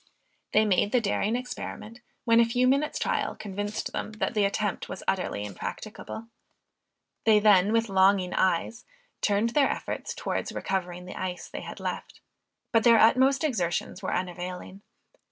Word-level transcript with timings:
They 0.51 0.65
made 0.65 0.91
the 0.91 0.99
daring 0.99 1.35
experiment, 1.35 2.01
when 2.25 2.39
a 2.39 2.43
few 2.45 2.67
minutes' 2.67 2.97
trial 2.97 3.35
convinced 3.35 3.91
them, 3.93 4.13
that 4.13 4.33
the 4.33 4.45
attempt 4.45 4.89
was 4.89 5.03
utterly 5.07 5.45
impracticable. 5.45 6.25
They 7.23 7.37
then 7.37 7.71
with 7.71 7.87
longing 7.87 8.33
eyes, 8.33 8.83
turned 9.21 9.51
their 9.51 9.69
efforts 9.69 10.15
towards 10.15 10.53
recovering 10.53 11.05
the 11.05 11.19
ice 11.21 11.47
they 11.47 11.61
had 11.61 11.79
left, 11.79 12.19
but 12.71 12.83
their 12.83 12.97
utmost 12.97 13.43
exertions 13.43 14.01
were 14.01 14.11
unavailing. 14.11 14.81